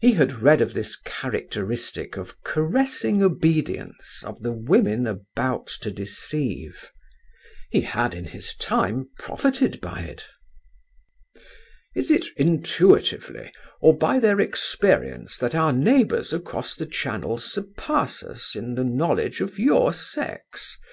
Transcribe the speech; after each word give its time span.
He 0.00 0.14
had 0.14 0.42
read 0.42 0.60
of 0.60 0.74
this 0.74 0.96
characteristic 0.96 2.16
of 2.16 2.42
caressing 2.42 3.22
obedience 3.22 4.20
of 4.24 4.42
the 4.42 4.50
women 4.50 5.06
about 5.06 5.68
to 5.82 5.92
deceive. 5.92 6.90
He 7.70 7.82
had 7.82 8.12
in 8.12 8.24
his 8.24 8.56
time 8.56 9.10
profited 9.20 9.80
by 9.80 10.00
it. 10.00 10.26
"Is 11.94 12.10
it 12.10 12.26
intuitively 12.36 13.52
or 13.80 13.96
by 13.96 14.18
their 14.18 14.40
experience 14.40 15.38
that 15.38 15.54
our 15.54 15.72
neighbours 15.72 16.32
across 16.32 16.74
Channel 16.90 17.38
surpass 17.38 18.24
us 18.24 18.56
in 18.56 18.74
the 18.74 18.82
knowledge 18.82 19.40
of 19.40 19.60
your 19.60 19.92
sex?" 19.92 20.76